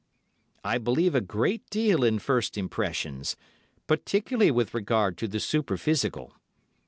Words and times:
I 0.63 0.79
believe 0.79 1.13
a 1.13 1.21
great 1.21 1.69
deal 1.69 2.03
in 2.03 2.17
first 2.17 2.57
impressions, 2.57 3.35
particularly 3.85 4.49
with 4.49 4.73
regard 4.73 5.15
to 5.19 5.27
the 5.27 5.39
superphysical. 5.39 6.33